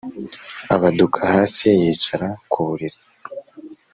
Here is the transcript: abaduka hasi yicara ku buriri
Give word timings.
abaduka 0.75 1.19
hasi 1.33 1.65
yicara 1.81 2.27
ku 2.51 2.59
buriri 2.67 2.99